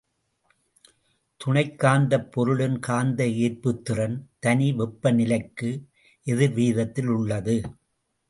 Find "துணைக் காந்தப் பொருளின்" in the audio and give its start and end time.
1.37-2.79